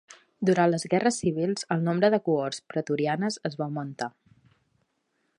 [0.49, 4.09] Durant les guerres civils el nombre de cohorts pretorianes es va augmentar.